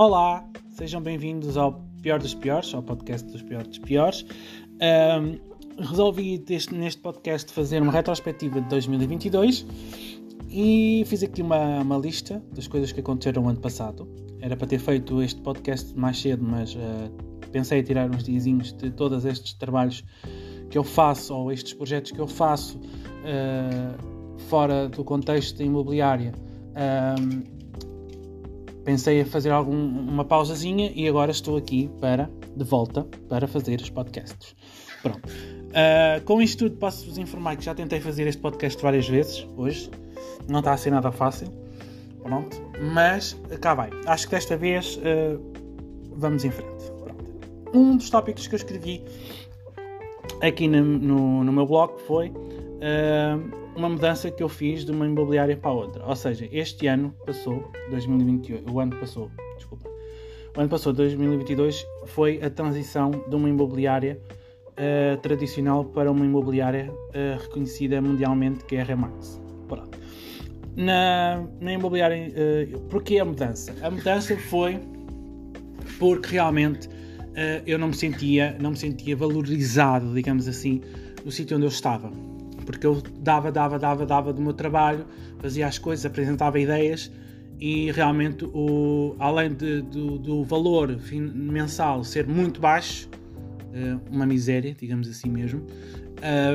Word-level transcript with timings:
Olá, 0.00 0.42
sejam 0.70 1.02
bem-vindos 1.02 1.58
ao 1.58 1.74
Pior 2.00 2.18
dos 2.18 2.32
Piores, 2.32 2.72
ao 2.72 2.82
podcast 2.82 3.30
dos 3.30 3.42
Piores 3.42 3.68
dos 3.68 3.78
Piores. 3.80 4.24
Um, 4.80 5.38
resolvi 5.78 6.38
deste, 6.38 6.74
neste 6.74 7.02
podcast 7.02 7.52
fazer 7.52 7.82
uma 7.82 7.92
retrospectiva 7.92 8.62
de 8.62 8.68
2022 8.70 9.66
e 10.48 11.04
fiz 11.06 11.22
aqui 11.22 11.42
uma, 11.42 11.82
uma, 11.82 11.98
lista 11.98 12.42
das 12.54 12.66
coisas 12.66 12.92
que 12.92 13.00
aconteceram 13.00 13.42
no 13.42 13.50
ano 13.50 13.60
passado. 13.60 14.08
Era 14.40 14.56
para 14.56 14.68
ter 14.68 14.78
feito 14.78 15.20
este 15.20 15.42
podcast 15.42 15.94
mais 15.94 16.18
cedo, 16.18 16.42
mas 16.42 16.74
uh, 16.74 16.78
pensei 17.52 17.80
em 17.80 17.82
tirar 17.82 18.08
uns 18.08 18.24
diazinhos 18.24 18.72
de 18.72 18.90
todos 18.92 19.26
estes 19.26 19.52
trabalhos 19.52 20.02
que 20.70 20.78
eu 20.78 20.82
faço 20.82 21.34
ou 21.34 21.52
estes 21.52 21.74
projetos 21.74 22.10
que 22.10 22.20
eu 22.20 22.26
faço 22.26 22.78
uh, 22.78 24.38
fora 24.48 24.88
do 24.88 25.04
contexto 25.04 25.58
da 25.58 25.64
imobiliária. 25.64 26.32
Um, 26.70 27.59
pensei 28.90 29.20
a 29.20 29.24
fazer 29.24 29.50
algum, 29.50 29.72
uma 29.72 30.24
pausazinha 30.24 30.90
e 30.92 31.06
agora 31.06 31.30
estou 31.30 31.56
aqui 31.56 31.88
para, 32.00 32.28
de 32.56 32.64
volta, 32.64 33.06
para 33.28 33.46
fazer 33.46 33.80
os 33.80 33.88
podcasts. 33.88 34.56
Pronto. 35.00 35.28
Uh, 35.28 36.24
com 36.24 36.42
isto 36.42 36.64
tudo, 36.64 36.76
posso-vos 36.76 37.16
informar 37.16 37.56
que 37.56 37.64
já 37.64 37.72
tentei 37.72 38.00
fazer 38.00 38.26
este 38.26 38.42
podcast 38.42 38.82
várias 38.82 39.08
vezes 39.08 39.46
hoje. 39.56 39.88
Não 40.48 40.58
está 40.58 40.72
a 40.72 40.76
ser 40.76 40.90
nada 40.90 41.12
fácil. 41.12 41.46
Pronto. 42.20 42.60
Mas 42.92 43.40
cá 43.60 43.74
vai. 43.74 43.90
Acho 44.06 44.26
que 44.26 44.32
desta 44.32 44.56
vez 44.56 44.96
uh, 44.96 45.40
vamos 46.16 46.44
em 46.44 46.50
frente. 46.50 46.90
Pronto. 46.90 47.24
Um 47.72 47.96
dos 47.96 48.10
tópicos 48.10 48.48
que 48.48 48.56
eu 48.56 48.58
escrevi 48.58 49.04
aqui 50.42 50.66
no, 50.66 50.82
no, 50.82 51.44
no 51.44 51.52
meu 51.52 51.64
blog 51.64 51.92
foi 52.08 52.30
uh, 52.30 53.59
uma 53.76 53.88
mudança 53.88 54.30
que 54.30 54.42
eu 54.42 54.48
fiz 54.48 54.84
de 54.84 54.90
uma 54.90 55.06
imobiliária 55.06 55.56
para 55.56 55.70
outra. 55.70 56.04
Ou 56.04 56.16
seja, 56.16 56.48
este 56.52 56.86
ano 56.86 57.14
passou, 57.24 57.70
2028, 57.90 58.72
o 58.72 58.80
ano 58.80 58.96
passou, 58.96 59.30
desculpa. 59.56 59.88
O 60.56 60.60
ano 60.60 60.68
passou, 60.68 60.92
2022, 60.92 61.86
foi 62.06 62.42
a 62.42 62.50
transição 62.50 63.10
de 63.10 63.34
uma 63.34 63.48
imobiliária 63.48 64.20
uh, 64.70 65.16
tradicional 65.18 65.84
para 65.84 66.10
uma 66.10 66.24
imobiliária 66.24 66.90
uh, 66.90 67.40
reconhecida 67.40 68.00
mundialmente, 68.00 68.64
que 68.64 68.76
é 68.76 68.80
a 68.80 68.84
Remax. 68.84 69.40
Pronto. 69.68 69.98
Na, 70.76 71.44
na 71.60 71.72
imobiliária, 71.72 72.32
uh, 72.74 72.80
porquê 72.88 73.18
a 73.18 73.24
mudança? 73.24 73.74
A 73.82 73.90
mudança 73.90 74.36
foi 74.36 74.78
porque 75.98 76.32
realmente 76.32 76.88
uh, 76.88 77.62
eu 77.66 77.78
não 77.78 77.88
me 77.88 77.94
sentia, 77.94 78.56
não 78.60 78.70
me 78.70 78.76
sentia 78.76 79.14
valorizado, 79.14 80.12
digamos 80.12 80.48
assim, 80.48 80.80
no 81.24 81.30
sítio 81.30 81.56
onde 81.56 81.66
eu 81.66 81.70
estava 81.70 82.10
porque 82.64 82.86
eu 82.86 83.02
dava, 83.18 83.50
dava, 83.50 83.78
dava, 83.78 84.06
dava 84.06 84.32
do 84.32 84.40
meu 84.40 84.52
trabalho, 84.52 85.06
fazia 85.38 85.66
as 85.66 85.78
coisas, 85.78 86.06
apresentava 86.06 86.58
ideias 86.58 87.10
e 87.60 87.90
realmente, 87.92 88.46
o, 88.46 89.14
além 89.18 89.52
de, 89.52 89.82
do, 89.82 90.18
do, 90.18 90.44
valor 90.44 90.98
mensal 91.12 92.02
ser 92.02 92.26
muito 92.26 92.58
baixo, 92.58 93.06
eh, 93.74 93.98
uma 94.10 94.24
miséria, 94.24 94.74
digamos 94.74 95.06
assim 95.08 95.28
mesmo, 95.28 95.66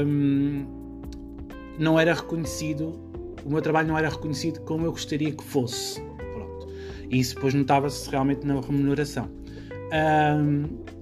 um, 0.08 0.66
não 1.78 2.00
era 2.00 2.12
reconhecido, 2.12 3.00
o 3.46 3.50
meu 3.50 3.62
trabalho 3.62 3.88
não 3.88 3.98
era 3.98 4.10
reconhecido 4.10 4.62
como 4.62 4.86
eu 4.86 4.92
gostaria 4.92 5.32
que 5.32 5.44
fosse. 5.44 6.02
Pronto. 6.02 6.68
E 7.12 7.20
isso 7.20 7.36
depois 7.36 7.54
notava-se 7.54 8.10
realmente 8.10 8.46
na 8.46 8.60
remuneração. 8.60 9.30
Um, 9.94 10.95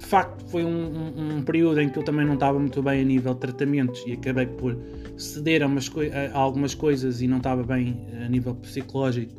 de 0.00 0.06
facto, 0.06 0.48
foi 0.48 0.64
um, 0.64 0.70
um, 0.70 1.36
um, 1.36 1.42
período 1.42 1.78
em 1.78 1.90
que 1.90 1.98
eu 1.98 2.02
também 2.02 2.24
não 2.24 2.32
estava 2.34 2.58
muito 2.58 2.82
bem 2.82 3.02
a 3.02 3.04
nível 3.04 3.34
de 3.34 3.40
tratamentos 3.40 4.02
e 4.06 4.14
acabei 4.14 4.46
por 4.46 4.74
ceder 5.18 5.62
a, 5.62 5.66
a, 5.66 6.38
algumas 6.38 6.74
coisas 6.74 7.20
e 7.20 7.26
não 7.26 7.36
estava 7.36 7.62
bem 7.62 8.08
a 8.24 8.26
nível 8.26 8.54
psicológico, 8.54 9.34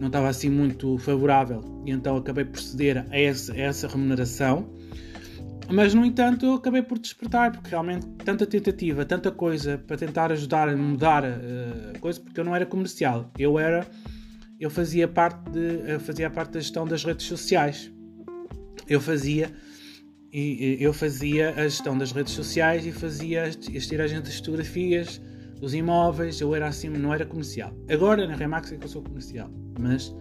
não 0.00 0.08
estava 0.08 0.28
assim 0.28 0.50
muito 0.50 0.98
favorável 0.98 1.60
e 1.86 1.92
então 1.92 2.16
acabei 2.16 2.44
por 2.44 2.60
ceder 2.60 3.06
a 3.10 3.16
essa, 3.16 3.52
a 3.52 3.56
essa 3.56 3.86
remuneração. 3.86 4.68
Mas, 5.70 5.94
no 5.94 6.04
entanto, 6.04 6.44
eu 6.44 6.54
acabei 6.54 6.82
por 6.82 6.98
despertar, 6.98 7.52
porque 7.52 7.70
realmente 7.70 8.04
tanta 8.24 8.44
tentativa, 8.44 9.04
tanta 9.04 9.30
coisa 9.30 9.78
para 9.78 9.96
tentar 9.96 10.32
ajudar 10.32 10.68
a 10.68 10.76
mudar 10.76 11.24
a 11.24 11.28
uh, 11.28 11.98
coisa, 12.00 12.20
porque 12.20 12.40
eu 12.40 12.44
não 12.44 12.54
era 12.54 12.66
comercial, 12.66 13.30
eu 13.38 13.56
era, 13.56 13.86
eu 14.58 14.68
fazia 14.68 15.06
parte 15.06 15.50
de, 15.52 15.92
eu 15.92 16.00
fazia 16.00 16.28
parte 16.28 16.54
da 16.54 16.60
gestão 16.60 16.84
das 16.84 17.04
redes 17.04 17.24
sociais. 17.24 17.90
Eu 18.88 19.00
fazia 19.00 19.50
e 20.32 20.78
eu 20.80 20.94
fazia 20.94 21.50
a 21.50 21.64
gestão 21.64 21.96
das 21.98 22.10
redes 22.10 22.32
sociais 22.32 22.86
e 22.86 22.92
fazia 22.92 23.44
as 23.44 23.56
tiragens 23.56 24.22
das 24.22 24.36
fotografias 24.36 25.20
dos 25.60 25.74
imóveis, 25.74 26.40
eu 26.40 26.54
era 26.54 26.66
assim, 26.68 26.88
não 26.88 27.12
era 27.12 27.26
comercial. 27.26 27.72
Agora 27.88 28.26
na 28.26 28.34
Remax 28.34 28.72
é 28.72 28.76
que 28.76 28.84
eu 28.84 28.88
sou 28.88 29.02
comercial, 29.02 29.50
mas 29.78 30.14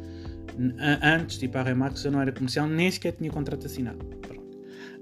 antes, 1.02 1.38
tipo 1.38 1.58
a 1.58 1.64
Remax, 1.64 2.04
eu 2.04 2.12
não 2.12 2.22
era 2.22 2.32
comercial, 2.32 2.68
nem 2.68 2.92
sequer 2.92 3.14
tinha 3.14 3.32
contrato 3.32 3.66
assinado. 3.66 4.00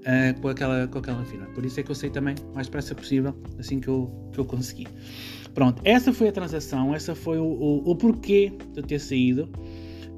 Uh, 0.00 0.40
com, 0.40 0.48
aquela, 0.48 0.88
com 0.88 0.98
aquela 0.98 1.22
firma. 1.26 1.44
Por 1.48 1.62
isso 1.66 1.78
é 1.78 1.82
que 1.82 1.90
eu 1.90 1.94
sei 1.94 2.08
também, 2.08 2.34
mais 2.54 2.68
depressa 2.68 2.94
possível, 2.94 3.36
assim 3.58 3.80
que 3.80 3.88
eu, 3.88 4.10
que 4.32 4.38
eu 4.38 4.46
consegui. 4.46 4.86
Pronto, 5.52 5.82
essa 5.84 6.10
foi 6.10 6.28
a 6.28 6.32
transação, 6.32 6.94
essa 6.94 7.14
foi 7.14 7.36
o, 7.36 7.44
o, 7.44 7.90
o 7.90 7.96
porquê 7.96 8.50
de 8.72 8.80
ter 8.80 8.98
saído 8.98 9.50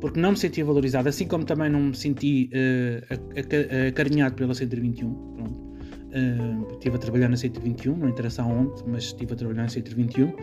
porque 0.02 0.18
não 0.18 0.32
me 0.32 0.36
sentia 0.36 0.64
valorizado, 0.64 1.08
assim 1.08 1.28
como 1.28 1.44
também 1.44 1.70
não 1.70 1.78
me 1.78 1.94
senti 1.94 2.50
uh, 2.52 3.88
acarinhado 3.88 4.34
pela 4.34 4.52
121. 4.52 5.14
Pronto. 5.36 5.52
Uh, 5.52 6.72
estive 6.72 6.96
a 6.96 6.98
trabalhar 6.98 7.28
na 7.28 7.36
121, 7.36 7.96
não 7.96 8.08
interessa 8.08 8.42
aonde, 8.42 8.82
mas 8.84 9.04
estive 9.04 9.32
a 9.32 9.36
trabalhar 9.36 9.62
na 9.62 9.68
121 9.68 10.34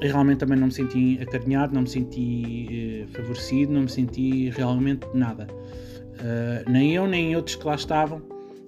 e 0.00 0.08
realmente 0.08 0.38
também 0.38 0.58
não 0.58 0.68
me 0.68 0.72
senti 0.72 1.18
acarinhado, 1.20 1.74
não 1.74 1.82
me 1.82 1.88
senti 1.88 3.04
uh, 3.06 3.12
favorecido, 3.12 3.72
não 3.74 3.82
me 3.82 3.90
senti 3.90 4.48
realmente 4.48 5.06
nada. 5.12 5.48
Uh, 5.52 6.70
nem 6.70 6.94
eu, 6.94 7.06
nem 7.06 7.36
outros 7.36 7.56
que 7.56 7.66
lá 7.66 7.74
estavam, 7.74 8.22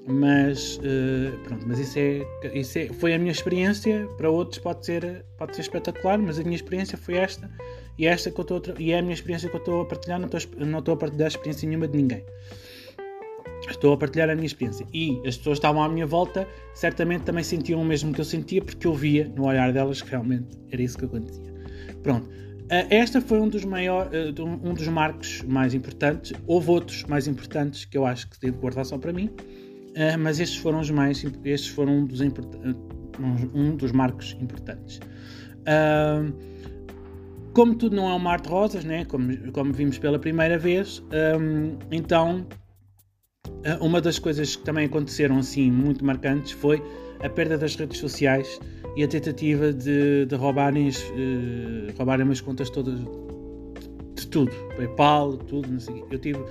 mas 0.06 0.78
pronto, 1.44 1.66
mas 1.66 1.78
isso, 1.78 1.98
é, 1.98 2.26
isso 2.54 2.78
é, 2.78 2.88
foi 2.88 3.14
a 3.14 3.18
minha 3.18 3.32
experiência, 3.32 4.06
para 4.18 4.30
outros 4.30 4.60
pode 4.60 4.84
ser, 4.84 5.24
pode 5.38 5.56
ser 5.56 5.62
espetacular, 5.62 6.18
mas 6.18 6.38
a 6.38 6.42
minha 6.44 6.56
experiência 6.56 6.98
foi 6.98 7.14
esta 7.14 7.50
e, 7.98 8.06
esta 8.06 8.30
que 8.30 8.38
eu 8.38 8.42
estou 8.42 8.62
e 8.78 8.92
é 8.92 8.98
a 8.98 9.02
minha 9.02 9.14
experiência 9.14 9.48
que 9.48 9.56
eu 9.56 9.60
estou 9.60 9.82
a 9.82 9.84
partilhar, 9.86 10.18
não 10.18 10.26
estou, 10.26 10.66
não 10.66 10.78
estou 10.78 10.94
a 10.94 10.96
partilhar 10.96 11.28
experiência 11.28 11.66
nenhuma 11.68 11.88
de 11.88 11.96
ninguém. 11.96 12.24
Estou 13.68 13.92
a 13.92 13.96
partilhar 13.96 14.30
a 14.30 14.34
minha 14.34 14.46
experiência. 14.46 14.86
E 14.92 15.20
as 15.26 15.36
pessoas 15.36 15.58
estavam 15.58 15.82
à 15.82 15.88
minha 15.88 16.06
volta, 16.06 16.46
certamente 16.74 17.22
também 17.24 17.42
sentiam 17.42 17.80
o 17.80 17.84
mesmo 17.84 18.12
que 18.12 18.20
eu 18.20 18.24
sentia, 18.24 18.62
porque 18.62 18.86
eu 18.86 18.94
via 18.94 19.30
no 19.34 19.46
olhar 19.46 19.72
delas 19.72 20.02
que 20.02 20.10
realmente 20.10 20.56
era 20.70 20.82
isso 20.82 20.96
que 20.96 21.04
acontecia. 21.04 21.52
Pronto. 22.02 22.26
Uh, 22.66 22.82
esta 22.90 23.20
foi 23.20 23.40
um 23.40 23.48
dos 23.48 23.64
maiores, 23.64 24.38
uh, 24.38 24.44
um 24.44 24.74
dos 24.74 24.88
marcos 24.88 25.42
mais 25.42 25.72
importantes. 25.72 26.32
Houve 26.46 26.70
outros 26.70 27.04
mais 27.04 27.28
importantes 27.28 27.84
que 27.84 27.96
eu 27.96 28.04
acho 28.04 28.28
que 28.28 28.40
devo 28.40 28.58
guardar 28.58 28.84
só 28.84 28.98
para 28.98 29.12
mim, 29.12 29.26
uh, 29.26 30.18
mas 30.18 30.40
estes 30.40 30.58
foram 30.58 30.80
os 30.80 30.90
mais, 30.90 31.24
estes 31.44 31.68
foram 31.68 31.98
um 31.98 32.06
dos, 32.06 32.20
um 33.54 33.76
dos 33.76 33.92
marcos 33.92 34.36
importantes. 34.40 34.98
Uh, 35.62 36.32
como 37.56 37.74
tudo 37.74 37.96
não 37.96 38.06
é 38.06 38.12
um 38.12 38.18
mar 38.18 38.38
de 38.38 38.50
rosas, 38.50 38.84
né? 38.84 39.06
como, 39.06 39.34
como 39.50 39.72
vimos 39.72 39.96
pela 39.96 40.18
primeira 40.18 40.58
vez, 40.58 41.02
um, 41.40 41.78
então 41.90 42.46
eh, 43.64 43.78
uma 43.80 43.98
das 43.98 44.18
coisas 44.18 44.56
que 44.56 44.62
também 44.62 44.84
aconteceram 44.84 45.38
assim 45.38 45.70
muito 45.70 46.04
marcantes 46.04 46.52
foi 46.52 46.82
a 47.24 47.30
perda 47.30 47.56
das 47.56 47.74
redes 47.74 47.98
sociais 47.98 48.60
e 48.94 49.02
a 49.02 49.08
tentativa 49.08 49.72
de, 49.72 50.26
de 50.26 50.34
roubarem, 50.34 50.90
uh, 50.90 51.96
roubarem 51.96 52.30
as 52.30 52.42
contas 52.42 52.68
todas 52.68 53.00
de 53.00 54.26
tudo, 54.28 54.52
PayPal, 54.76 55.38
tudo. 55.38 55.66
Eu 56.10 56.18
tive 56.18 56.44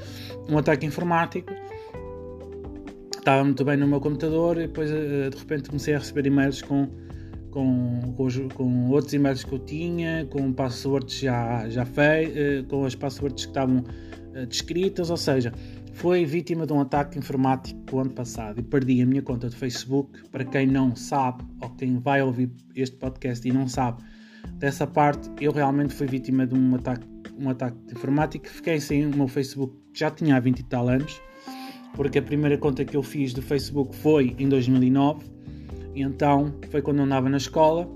um 0.49 0.57
ataque 0.57 0.87
informático, 0.87 1.53
estava 3.15 3.43
muito 3.43 3.63
bem 3.63 3.77
no 3.77 3.87
meu 3.87 4.01
computador 4.01 4.57
e 4.57 4.61
depois 4.61 4.89
uh, 4.89 5.29
de 5.29 5.37
repente 5.37 5.69
comecei 5.69 5.93
a 5.93 5.99
receber 5.99 6.25
e-mails 6.25 6.63
com 6.63 6.89
com, 7.55 8.13
com, 8.17 8.25
os, 8.25 8.37
com, 8.53 8.89
outros 8.89 9.13
e-mails 9.13 9.45
que 9.45 9.53
eu 9.53 9.59
tinha, 9.59 10.25
com 10.25 10.51
passwords 10.51 11.19
já, 11.21 11.69
já 11.69 11.85
feitos, 11.85 12.35
eh, 12.35 12.65
com 12.67 12.83
as 12.83 12.95
passwords 12.95 13.45
que 13.45 13.51
estavam 13.51 13.77
uh, 13.77 14.45
descritas, 14.45 15.09
ou 15.09 15.15
seja, 15.15 15.53
foi 15.93 16.25
vítima 16.25 16.67
de 16.67 16.73
um 16.73 16.81
ataque 16.81 17.17
informático 17.17 17.95
o 17.95 17.99
ano 17.99 18.09
passado 18.09 18.59
e 18.59 18.61
perdi 18.61 19.01
a 19.01 19.05
minha 19.05 19.21
conta 19.21 19.47
de 19.47 19.55
Facebook. 19.55 20.27
Para 20.29 20.43
quem 20.43 20.67
não 20.67 20.97
sabe, 20.97 21.45
ou 21.61 21.69
quem 21.69 21.97
vai 21.97 22.21
ouvir 22.21 22.51
este 22.75 22.97
podcast 22.97 23.47
e 23.47 23.53
não 23.53 23.69
sabe 23.69 24.03
dessa 24.55 24.85
parte, 24.85 25.31
eu 25.39 25.53
realmente 25.53 25.93
fui 25.93 26.07
vítima 26.07 26.45
de 26.45 26.55
um 26.55 26.75
ataque, 26.75 27.07
um 27.39 27.49
ataque 27.49 27.77
informático. 27.89 28.49
Fiquei 28.49 28.81
sem 28.81 29.05
o 29.05 29.15
meu 29.15 29.29
Facebook, 29.29 29.73
já 29.93 30.11
tinha 30.11 30.35
há 30.35 30.41
20 30.41 30.59
e 30.59 30.63
tal 30.63 30.89
anos, 30.89 31.21
porque 31.95 32.19
a 32.19 32.21
primeira 32.21 32.57
conta 32.57 32.83
que 32.83 32.97
eu 32.97 33.01
fiz 33.01 33.33
do 33.33 33.41
Facebook 33.41 33.95
foi 33.95 34.35
em 34.37 34.49
2009 34.49 35.34
e 35.95 36.01
então 36.01 36.53
foi 36.69 36.81
quando 36.81 36.97
eu 36.97 37.05
andava 37.05 37.29
na 37.29 37.37
escola, 37.37 37.87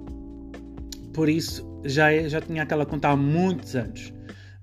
por 1.14 1.28
isso 1.28 1.68
já, 1.84 2.12
já 2.28 2.40
tinha 2.40 2.64
aquela 2.64 2.86
conta 2.86 3.10
há 3.10 3.16
muitos 3.16 3.76
anos. 3.76 4.14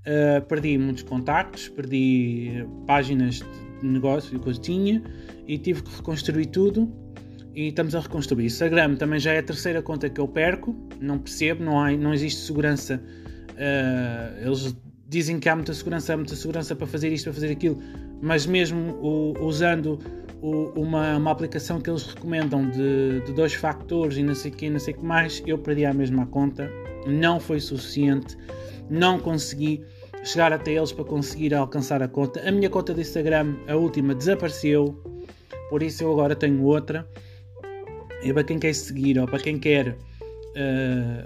Uh, 0.06 0.40
perdi 0.46 0.78
muitos 0.78 1.02
contactos, 1.02 1.68
perdi 1.68 2.64
páginas 2.86 3.42
de 3.80 3.86
negócio 3.86 4.38
que 4.38 4.48
eu 4.48 4.52
tinha 4.54 5.02
e 5.46 5.58
tive 5.58 5.82
que 5.82 5.96
reconstruir 5.96 6.46
tudo 6.46 6.90
e 7.54 7.68
estamos 7.68 7.94
a 7.94 8.00
reconstruir. 8.00 8.46
Instagram 8.46 8.96
também 8.96 9.18
já 9.18 9.32
é 9.32 9.38
a 9.38 9.42
terceira 9.42 9.82
conta 9.82 10.08
que 10.08 10.20
eu 10.20 10.28
perco, 10.28 10.74
não 11.00 11.18
percebo, 11.18 11.64
não, 11.64 11.80
há, 11.80 11.90
não 11.92 12.14
existe 12.14 12.40
segurança. 12.40 13.02
Uh, 13.50 14.46
eles 14.46 14.76
dizem 15.08 15.38
que 15.38 15.48
há 15.48 15.56
muita 15.56 15.74
segurança, 15.74 16.14
há 16.14 16.16
muita 16.16 16.36
segurança 16.36 16.74
para 16.74 16.86
fazer 16.86 17.12
isto, 17.12 17.24
para 17.24 17.34
fazer 17.34 17.50
aquilo, 17.50 17.82
mas 18.20 18.46
mesmo 18.46 18.94
o, 19.00 19.34
usando 19.44 19.98
o, 20.40 20.72
uma, 20.80 21.16
uma 21.16 21.30
aplicação 21.30 21.80
que 21.80 21.90
eles 21.90 22.04
recomendam 22.06 22.68
de, 22.70 23.20
de 23.20 23.32
dois 23.32 23.54
factores 23.54 24.16
e 24.16 24.22
não 24.22 24.34
sei 24.34 24.50
o 24.50 24.54
que, 24.54 24.70
não 24.70 24.78
sei 24.78 24.94
que 24.94 25.04
mais, 25.04 25.42
eu 25.46 25.58
perdi 25.58 25.84
a 25.84 25.92
mesma 25.92 26.26
conta, 26.26 26.70
não 27.06 27.40
foi 27.40 27.60
suficiente, 27.60 28.36
não 28.90 29.18
consegui 29.18 29.84
chegar 30.24 30.52
até 30.52 30.72
eles 30.72 30.92
para 30.92 31.04
conseguir 31.04 31.54
alcançar 31.54 32.02
a 32.02 32.08
conta. 32.08 32.46
A 32.46 32.50
minha 32.50 32.68
conta 32.68 32.92
de 32.92 33.00
Instagram, 33.00 33.54
a 33.68 33.76
última, 33.76 34.14
desapareceu, 34.14 35.00
por 35.70 35.82
isso 35.82 36.02
eu 36.02 36.12
agora 36.12 36.34
tenho 36.34 36.62
outra. 36.64 37.08
E 38.22 38.32
para 38.32 38.42
quem 38.42 38.58
quer 38.58 38.74
seguir 38.74 39.18
ou 39.18 39.26
para 39.26 39.38
quem 39.38 39.58
quer 39.58 39.88
uh, 39.90 39.96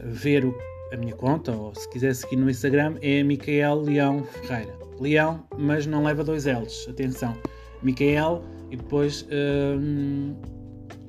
ver 0.07 0.45
o, 0.45 0.55
a 0.93 0.97
minha 0.97 1.15
conta, 1.15 1.53
ou 1.53 1.75
se 1.75 1.89
quiser 1.91 2.15
seguir 2.15 2.37
no 2.37 2.51
Instagram, 2.51 2.97
é 3.01 3.23
Micael 3.23 3.81
Leão 3.81 4.25
Ferreira. 4.25 4.79
Leão, 4.99 5.45
mas 5.59 5.87
não 5.87 6.05
leva 6.05 6.23
dois 6.23 6.45
L's, 6.45 6.87
atenção. 6.89 7.35
Micael 7.83 8.43
e 8.71 8.77
depois 8.77 9.23
uh, 9.23 10.37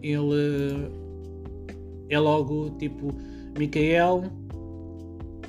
ele 0.02 0.92
é 2.10 2.20
logo 2.20 2.70
tipo 2.78 3.14
Micael, 3.58 4.24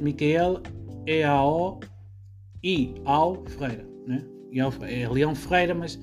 Micael 0.00 0.60
E-A-O 1.06 1.80
e 2.62 2.94
Al 3.04 3.44
Ferreira, 3.46 3.86
né? 4.06 4.24
É 4.82 5.08
Leão 5.08 5.34
Ferreira, 5.34 5.74
mas, 5.74 5.98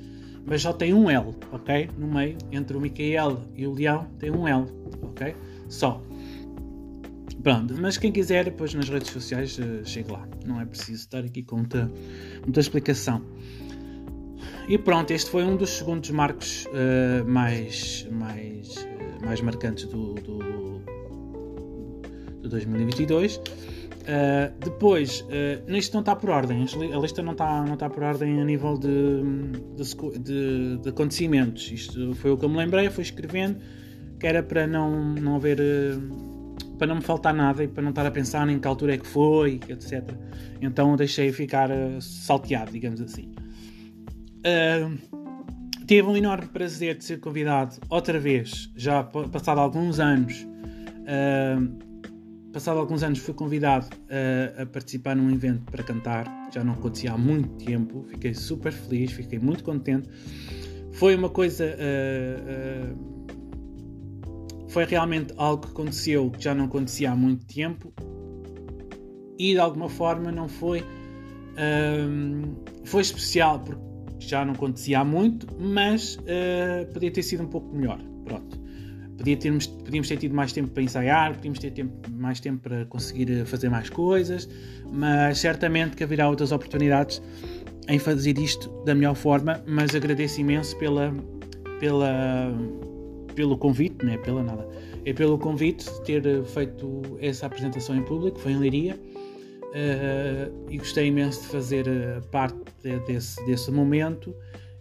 mas 0.46 0.62
só 0.62 0.74
tem 0.74 0.94
um 0.94 1.10
L, 1.10 1.36
ok? 1.52 1.90
No 1.98 2.08
meio, 2.08 2.38
entre 2.52 2.76
o 2.76 2.82
Micael 2.82 3.38
e 3.54 3.68
o 3.68 3.74
Leão, 3.74 4.08
tem 4.18 4.32
um 4.32 4.48
L, 4.48 4.66
ok? 5.04 5.36
Só. 5.68 6.02
Pronto, 7.42 7.74
mas 7.80 7.98
quem 7.98 8.12
quiser, 8.12 8.46
depois 8.46 8.74
nas 8.74 8.90
redes 8.90 9.12
sociais, 9.12 9.58
uh, 9.58 9.86
chegue 9.86 10.12
lá. 10.12 10.28
Não 10.46 10.60
é 10.60 10.66
preciso 10.66 11.00
estar 11.00 11.20
aqui 11.20 11.42
com 11.42 11.58
muita, 11.58 11.90
muita 12.44 12.60
explicação. 12.60 13.24
E 14.68 14.78
pronto, 14.78 15.12
este 15.12 15.30
foi 15.30 15.44
um 15.44 15.56
dos 15.56 15.70
segundos 15.70 16.10
marcos 16.12 16.66
uh, 16.66 17.26
mais, 17.26 18.08
mais, 18.12 18.76
uh, 18.76 19.26
mais 19.26 19.42
marcantes 19.42 19.86
do, 19.86 20.14
do, 20.16 20.38
do 22.42 22.50
2022. 22.50 23.38
Uh, 23.38 24.54
depois, 24.64 25.22
uh, 25.22 25.72
isto 25.76 25.94
não 25.94 26.02
está 26.02 26.16
por 26.16 26.30
ordem, 26.30 26.62
a 26.62 27.00
lista 27.00 27.22
não 27.22 27.32
está, 27.32 27.64
não 27.64 27.74
está 27.74 27.90
por 27.90 28.04
ordem 28.04 28.42
a 28.42 28.46
nível 28.46 28.78
de, 28.78 29.22
de, 29.76 30.20
de, 30.20 30.78
de 30.78 30.90
acontecimentos. 30.90 31.72
Isto 31.72 32.14
foi 32.16 32.32
o 32.32 32.38
que 32.38 32.44
eu 32.44 32.50
me 32.50 32.58
lembrei, 32.58 32.90
fui 32.90 33.04
escrevendo, 33.04 33.60
que 34.20 34.28
era 34.28 34.44
para 34.44 34.68
não, 34.68 35.16
não 35.16 35.36
haver. 35.38 35.60
Uh, 35.60 36.39
para 36.80 36.88
não 36.88 36.96
me 36.96 37.02
faltar 37.02 37.34
nada 37.34 37.64
e 37.64 37.68
para 37.68 37.84
não 37.84 37.90
estar 37.90 38.06
a 38.06 38.12
pensar 38.12 38.50
em 38.50 38.58
que 38.58 38.68
altura 38.68 38.96
é 38.96 38.98
que 38.98 39.06
foi, 39.06 39.60
etc. 39.68 40.10
Então 40.62 40.96
deixei 40.96 41.32
ficar 41.32 41.70
salteado, 42.00 42.72
digamos 42.72 43.02
assim. 43.02 43.32
tive 45.86 46.08
um 46.08 46.16
enorme 46.16 46.48
prazer 46.48 46.98
de 46.98 47.04
ser 47.04 47.20
convidado 47.20 47.76
outra 47.90 48.18
vez, 48.18 48.72
já 48.76 49.04
passado 49.04 49.60
alguns 49.60 50.00
anos, 50.00 50.48
passado 52.54 52.80
alguns 52.80 53.04
anos 53.04 53.20
fui 53.20 53.34
convidado 53.34 53.88
a, 54.58 54.66
participar 54.66 55.16
num 55.16 55.30
evento 55.30 55.70
para 55.70 55.84
cantar, 55.84 56.26
já 56.54 56.64
não 56.64 56.74
acontecia 56.74 57.12
há 57.12 57.18
muito 57.18 57.66
tempo, 57.66 58.06
fiquei 58.08 58.34
super 58.34 58.72
feliz, 58.72 59.12
fiquei 59.12 59.38
muito 59.38 59.64
contente. 59.66 60.08
Foi 60.94 61.16
uma 61.16 61.30
coisa. 61.30 61.66
Uh, 61.66 62.94
uh, 62.94 63.19
foi 64.70 64.86
realmente 64.86 65.34
algo 65.38 65.66
que 65.66 65.72
aconteceu 65.72 66.32
que 66.32 66.44
já 66.44 66.56
não 66.56 66.66
acontecia 66.66 67.12
há 67.12 67.16
muito 67.16 67.46
tempo 67.46 67.94
e 69.38 69.54
de 69.54 69.60
alguma 69.60 69.90
forma 69.90 70.32
não 70.32 70.48
foi. 70.48 70.82
Uh, 70.82 72.56
foi 72.86 73.02
especial 73.02 73.60
porque 73.60 73.82
já 74.20 74.46
não 74.46 74.54
acontecia 74.54 75.00
há 75.00 75.04
muito, 75.04 75.48
mas 75.60 76.18
podia 76.94 77.12
ter 77.12 77.24
sido 77.24 77.44
um 77.44 77.48
pouco 77.48 77.74
melhor. 77.76 78.00
Pronto. 78.26 78.60
Podia 79.20 79.36
termos, 79.36 79.68
podíamos 79.68 80.08
ter 80.08 80.16
tido 80.16 80.34
mais 80.34 80.54
tempo 80.54 80.70
para 80.70 80.82
ensaiar, 80.82 81.36
podíamos 81.36 81.60
ter 81.60 81.72
tempo, 81.72 82.10
mais 82.12 82.40
tempo 82.40 82.62
para 82.62 82.86
conseguir 82.86 83.30
eh, 83.30 83.44
fazer 83.44 83.68
mais 83.70 83.90
coisas, 83.90 84.48
mas 84.94 85.40
certamente 85.40 85.98
que 85.98 86.06
haverá 86.06 86.30
outras 86.30 86.54
oportunidades 86.54 87.22
em 87.90 88.00
fazer 88.00 88.38
isto 88.38 88.70
da 88.86 88.96
melhor 88.96 89.16
forma. 89.16 89.62
Mas 89.68 89.94
agradeço 89.94 90.40
imenso 90.40 90.74
pela, 90.78 91.14
pela, 91.82 92.50
pelo 93.36 93.58
convite, 93.58 94.06
não 94.06 94.14
é 94.14 94.18
pela 94.18 94.44
nada, 94.44 94.68
é 95.06 95.14
pelo 95.14 95.38
convite 95.38 95.90
ter 96.04 96.26
eh, 96.26 96.44
feito 96.44 97.02
essa 97.20 97.46
apresentação 97.46 97.96
em 97.96 98.04
público, 98.04 98.40
foi 98.40 98.54
em 98.54 98.60
Liria. 98.60 99.00
Uh, 99.70 100.50
e 100.68 100.80
gostei 100.80 101.06
imenso 101.10 101.44
de 101.44 101.48
fazer 101.50 101.86
parte 102.32 102.58
desse, 103.06 103.46
desse 103.46 103.70
momento 103.70 104.36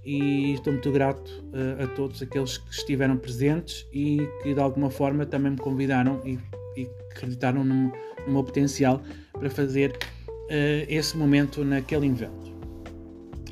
e 0.09 0.55
estou 0.55 0.73
muito 0.73 0.91
grato 0.91 1.29
uh, 1.29 1.85
a 1.85 1.87
todos 1.89 2.23
aqueles 2.23 2.57
que 2.57 2.71
estiveram 2.71 3.19
presentes 3.19 3.87
e 3.93 4.27
que 4.43 4.55
de 4.55 4.61
alguma 4.61 4.89
forma 4.89 5.27
também 5.27 5.53
me 5.53 5.59
convidaram 5.59 6.23
e, 6.25 6.39
e 6.75 6.89
acreditaram 7.11 7.63
no, 7.63 7.93
no, 8.27 8.33
meu 8.33 8.43
potencial 8.43 9.03
para 9.33 9.51
fazer 9.51 9.91
uh, 9.91 10.87
esse 10.89 11.15
momento 11.19 11.63
naquele 11.63 12.07
evento. 12.07 12.49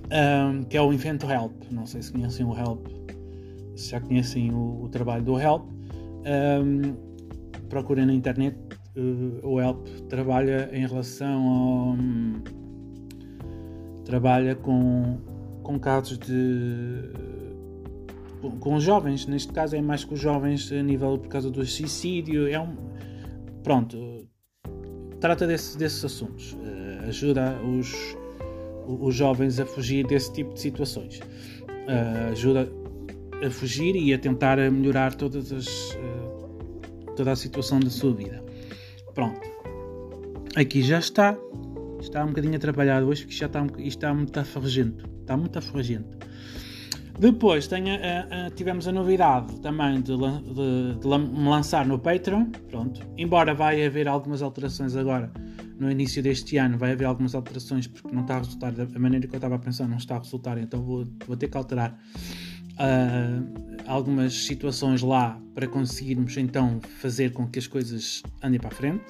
Um, 0.06 0.62
que 0.62 0.76
é 0.76 0.81
o 0.81 0.90
evento 0.92 1.31
Help. 1.31 1.64
Não 1.70 1.84
sei 1.84 2.00
se 2.00 2.12
conhecem 2.12 2.46
o 2.46 2.56
Help, 2.56 2.87
já 3.76 4.00
conhecem 4.00 4.52
o, 4.52 4.84
o 4.84 4.88
trabalho 4.88 5.25
do 5.25 5.38
Help. 5.38 5.69
Um, 6.25 6.94
procurem 7.69 8.06
na 8.06 8.12
internet. 8.12 8.56
Uh, 8.96 9.46
o 9.46 9.61
Help 9.61 9.87
trabalha 10.08 10.70
em 10.73 10.87
relação 10.87 11.49
ao. 11.49 11.88
Um, 11.94 12.43
trabalha 14.05 14.55
com 14.55 15.19
com 15.67 15.81
casos 15.81 16.17
de. 16.19 17.11
Com, 18.40 18.50
com 18.52 18.78
jovens, 18.78 19.26
neste 19.26 19.52
caso 19.52 19.75
é 19.75 19.82
mais 19.82 20.05
com 20.05 20.14
os 20.14 20.20
jovens 20.20 20.70
a 20.70 20.81
nível 20.81 21.19
por 21.19 21.28
causa 21.28 21.50
do 21.50 21.64
suicídio. 21.67 22.46
É 22.46 22.61
um. 22.61 22.76
Pronto, 23.64 24.28
trata 25.19 25.44
desse, 25.44 25.76
desses 25.76 26.05
assuntos. 26.05 26.52
Uh, 26.52 27.08
ajuda 27.08 27.56
os, 27.62 28.17
os 28.87 29.12
jovens 29.12 29.58
a 29.58 29.67
fugir 29.67 30.06
desse 30.06 30.32
tipo 30.32 30.55
de 30.55 30.61
situações. 30.61 31.19
Uh, 31.19 32.31
ajuda 32.31 32.70
a 33.44 33.50
fugir 33.50 33.96
e 33.96 34.12
a 34.12 34.18
tentar 34.18 34.58
melhorar 34.70 35.14
todas 35.14 35.52
as, 35.52 35.66
uh, 35.66 37.12
toda 37.16 37.32
a 37.32 37.36
situação 37.36 37.80
da 37.80 37.90
sua 37.90 38.14
vida. 38.14 38.44
Pronto. 39.14 39.40
Aqui 40.54 40.82
já 40.82 40.98
está. 40.98 41.36
Está 42.00 42.25
um 42.25 42.28
bocadinho 42.28 42.56
atrapalhado 42.56 43.06
hoje 43.06 43.22
porque 43.22 43.37
já 43.37 43.46
está, 43.46 43.66
está 43.78 44.14
muito 44.14 44.38
afarragento. 44.38 45.08
Está 45.20 45.37
muito 45.37 45.58
aforragento. 45.58 46.16
Depois 47.18 47.68
a, 47.72 48.50
tivemos 48.50 48.87
a 48.87 48.92
novidade 48.92 49.58
também 49.61 50.02
de, 50.02 50.12
de, 50.12 50.99
de, 51.00 51.18
me 51.18 51.49
lançar 51.49 51.87
no 51.87 51.99
Patreon. 51.99 52.50
Pronto. 52.70 53.00
Embora 53.16 53.54
vai 53.54 53.84
haver 53.84 54.06
algumas 54.06 54.42
alterações 54.42 54.94
agora 54.94 55.32
no 55.78 55.90
início 55.90 56.22
deste 56.22 56.56
ano, 56.56 56.78
vai 56.78 56.92
haver 56.92 57.04
algumas 57.04 57.34
alterações 57.34 57.87
porque 57.87 58.14
não 58.14 58.22
está 58.22 58.37
a 58.37 58.38
resultar 58.38 58.72
da 58.72 58.99
maneira 58.99 59.26
que 59.26 59.34
eu 59.34 59.38
estava 59.38 59.56
a 59.56 59.58
pensar, 59.58 59.87
não 59.87 59.99
está 59.99 60.16
a 60.16 60.18
resultar, 60.18 60.56
então 60.58 60.82
vou, 60.82 61.06
vou 61.26 61.37
ter 61.37 61.49
que 61.49 61.56
alterar 61.56 61.99
uh, 62.78 63.76
algumas 63.87 64.35
situações 64.35 65.02
lá 65.02 65.40
para 65.54 65.66
conseguirmos 65.66 66.37
então 66.37 66.80
fazer 67.00 67.33
com 67.33 67.47
que 67.47 67.59
as 67.59 67.66
coisas 67.66 68.23
andem 68.42 68.61
para 68.61 68.68
a 68.68 68.75
frente. 68.75 69.04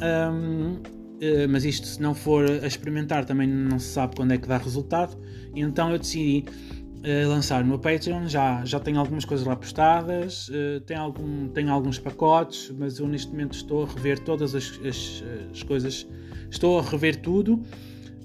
Um, 0.00 0.80
eh, 1.22 1.46
mas 1.46 1.64
isto 1.64 1.86
se 1.86 2.02
não 2.02 2.14
for 2.14 2.44
a 2.50 2.66
experimentar 2.66 3.24
também 3.24 3.46
não 3.46 3.78
se 3.78 3.92
sabe 3.92 4.16
quando 4.16 4.32
é 4.32 4.38
que 4.38 4.48
dá 4.48 4.58
resultado. 4.58 5.16
Então 5.54 5.92
eu 5.92 5.98
decidi 5.98 6.44
uh, 6.48 7.28
lançar 7.28 7.64
no 7.64 7.78
Patreon, 7.78 8.26
já, 8.26 8.64
já 8.64 8.80
tenho 8.80 8.98
algumas 8.98 9.24
coisas 9.24 9.46
lá 9.46 9.54
postadas, 9.54 10.48
uh, 10.48 10.80
tenho, 10.84 11.00
algum, 11.00 11.48
tenho 11.48 11.70
alguns 11.70 11.98
pacotes, 12.00 12.72
mas 12.76 12.98
eu 12.98 13.06
neste 13.06 13.30
momento 13.30 13.54
estou 13.54 13.84
a 13.84 13.86
rever 13.86 14.18
todas 14.18 14.52
as, 14.56 14.80
as, 14.84 15.22
as 15.52 15.62
coisas, 15.62 16.08
estou 16.50 16.80
a 16.80 16.82
rever 16.82 17.14
tudo 17.16 17.62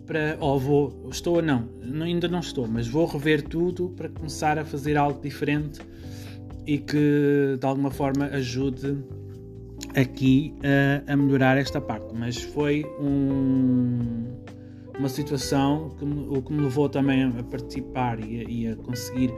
para, 0.07 0.37
ou 0.39 0.57
vou, 0.57 1.09
estou 1.11 1.39
a 1.39 1.41
não, 1.41 1.67
ainda 2.01 2.27
não 2.27 2.39
estou, 2.39 2.67
mas 2.67 2.87
vou 2.87 3.05
rever 3.05 3.43
tudo 3.43 3.89
para 3.89 4.07
começar 4.07 4.57
a 4.57 4.65
fazer 4.65 4.97
algo 4.97 5.21
diferente 5.21 5.81
e 6.65 6.77
que 6.77 7.57
de 7.59 7.65
alguma 7.65 7.91
forma 7.91 8.25
ajude 8.25 8.97
aqui 9.95 10.55
a, 10.63 11.11
a 11.11 11.15
melhorar 11.15 11.57
esta 11.57 11.81
parte, 11.81 12.15
mas 12.15 12.37
foi 12.37 12.85
um, 12.99 14.25
uma 14.97 15.09
situação 15.09 15.91
que 15.99 16.05
o 16.05 16.41
que 16.41 16.53
me 16.53 16.61
levou 16.61 16.87
também 16.87 17.23
a 17.23 17.43
participar 17.43 18.19
e 18.19 18.39
a, 18.39 18.49
e 18.49 18.67
a 18.67 18.75
conseguir 18.77 19.31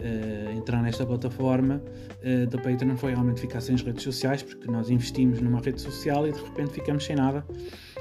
uh, 0.00 0.50
entrar 0.56 0.82
nesta 0.82 1.04
plataforma 1.06 1.82
uh, 2.22 2.46
da 2.46 2.58
Patreon 2.58 2.96
foi 2.96 3.12
realmente 3.12 3.40
ficar 3.40 3.60
sem 3.60 3.74
as 3.74 3.82
redes 3.82 4.02
sociais, 4.02 4.42
porque 4.42 4.70
nós 4.70 4.90
investimos 4.90 5.40
numa 5.40 5.60
rede 5.60 5.80
social 5.80 6.26
e 6.26 6.32
de 6.32 6.40
repente 6.40 6.72
ficamos 6.72 7.04
sem 7.04 7.16
nada. 7.16 7.44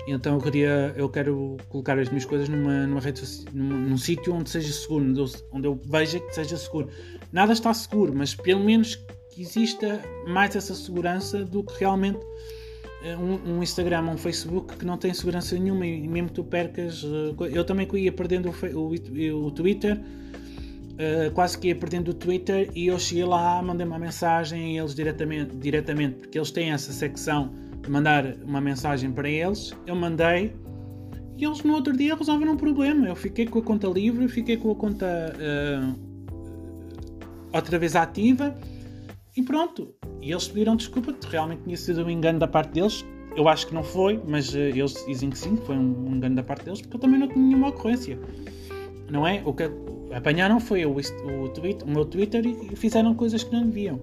Então 0.08 0.36
eu 0.36 0.41
queria, 0.41 0.94
eu 0.98 1.10
quero 1.10 1.58
colocar 1.70 2.00
as 2.00 2.10
minhas 2.10 2.25
coisas 2.25 2.50
numa, 2.50 2.88
numa 2.88 3.00
rede 3.00 3.22
num, 3.53 3.89
num 3.89 3.98
sítio 3.98 4.34
onde 4.34 4.50
seja 4.50 4.72
seguro, 4.72 5.06
onde 5.06 5.20
eu, 5.20 5.27
onde 5.51 5.68
eu 5.68 5.75
veja 5.75 6.20
que 6.20 6.34
seja 6.34 6.58
seguro. 6.58 6.89
Nada 7.32 7.53
está 7.53 7.74
seguro, 7.74 8.13
mas 8.15 8.34
pelo 8.34 8.63
menos 8.63 8.96
que 9.32 9.41
exista 9.41 10.01
mais 10.27 10.56
essa 10.56 10.74
segurança 10.74 11.44
do 11.44 11.63
que 11.63 11.79
realmente 11.79 12.20
um, 13.18 13.53
um, 13.53 13.63
Instagram 13.63 14.01
um 14.01 14.18
Facebook 14.18 14.75
que 14.77 14.86
não 14.86 14.98
tem 14.98 15.13
segurança 15.13 15.58
nenhuma 15.58 15.86
e 15.86 16.08
mesmo 16.08 16.29
que 16.29 16.36
tu 16.36 16.44
percas. 16.44 17.03
eu 17.51 17.63
também 17.63 17.88
ia 17.94 18.12
perdendo 18.12 18.50
o, 18.50 18.77
o, 18.77 19.46
o 19.46 19.51
Twitter, 19.51 20.01
uh, 21.00 21.32
quase 21.32 21.58
que 21.58 21.70
ia 21.70 21.75
perdendo 21.75 22.10
o 22.10 22.13
Twitter 22.13 22.70
e 22.75 22.88
eu 22.88 23.00
cheguei 23.00 23.25
lá, 23.25 23.62
mandei 23.62 23.88
uma 23.88 23.98
mensagem 23.98 24.77
a 24.77 24.82
eles 24.82 24.94
diretamente, 24.94 25.56
diretamente, 25.56 26.15
porque 26.15 26.38
eles 26.38 26.51
têm 26.51 26.72
essa 26.72 26.91
secção 26.91 27.53
de 27.82 27.89
mandar 27.89 28.25
uma 28.44 28.60
mensagem 28.60 29.12
para 29.12 29.29
eles. 29.29 29.74
Eu 29.88 29.96
mandei 29.96 30.53
e 31.38 31.46
eles 31.46 31.63
no 31.63 31.74
outro 31.74 31.96
dia 31.96 32.15
resolveram 32.15 32.53
um 32.53 32.58
problema. 32.58 33.08
Eu 33.08 33.15
fiquei 33.15 33.46
com 33.46 33.60
a 33.60 33.62
conta 33.62 33.88
livre, 33.88 34.27
fiquei 34.27 34.58
com 34.58 34.72
a 34.72 34.75
conta 34.75 35.34
uh, 35.38 35.96
outra 37.53 37.79
vez 37.79 37.96
ativa 37.96 38.56
e 39.36 39.41
pronto. 39.41 39.96
E 40.22 40.32
eles 40.32 40.48
pediram 40.50 40.75
desculpa, 40.75 41.15
realmente 41.29 41.63
tinha 41.63 41.77
sido 41.77 42.03
um 42.03 42.10
engano 42.10 42.39
da 42.39 42.48
parte 42.48 42.74
deles. 42.74 43.06
Eu 43.38 43.48
acho 43.48 43.68
que 43.68 43.74
não 43.74 43.84
foi, 43.84 44.22
mas 44.27 44.53
uh, 44.53 44.58
eles 44.58 44.94
dizem 45.08 45.29
que 45.29 45.38
sim, 45.38 45.56
foi 45.56 45.77
um, 45.77 46.10
um, 46.10 46.15
engano 46.15 46.36
da 46.36 46.44
parte 46.44 46.65
deles, 46.65 46.82
porque 46.82 46.98
eu 46.98 47.00
também 47.00 47.20
não 47.20 47.27
tinha 47.29 47.46
nenhuma 47.46 47.70
ocorrência. 47.70 48.20
Não 49.10 49.25
é? 49.25 49.41
O 49.46 49.53
que 49.53 49.63
apanharam 50.13 50.59
foi 50.59 50.85
o, 50.85 50.95
o, 50.95 51.49
tweet, 51.49 51.83
o 51.83 51.87
meu 51.87 52.05
Twitter 52.05 52.45
e 52.45 52.75
fizeram 52.75 53.13
coisas 53.15 53.43
que 53.43 53.51
não 53.51 53.65
deviam. 53.65 54.01